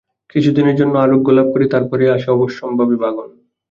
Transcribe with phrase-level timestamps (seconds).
[0.35, 3.29] কিছুদিনের জন্য আরোগ্যলাভ করি, তারপরেই আসে অবশ্যম্ভাবী ভাঙন।